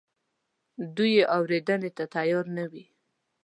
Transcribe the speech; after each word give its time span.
دوی 0.95 1.11
یې 1.17 1.23
اورېدنې 1.35 1.89
ته 1.97 2.03
تیار 2.13 2.45
نه 2.57 2.65
وي. 2.71 2.83